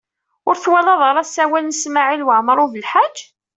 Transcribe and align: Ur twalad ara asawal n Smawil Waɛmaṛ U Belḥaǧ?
Ur 0.47 0.55
twalad 0.57 1.01
ara 1.09 1.21
asawal 1.23 1.63
n 1.67 1.75
Smawil 1.83 2.25
Waɛmaṛ 2.27 2.57
U 2.63 2.67
Belḥaǧ? 2.73 3.15